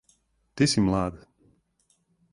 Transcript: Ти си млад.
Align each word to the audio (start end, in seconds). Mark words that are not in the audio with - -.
Ти 0.55 0.67
си 0.73 0.81
млад. 0.87 1.21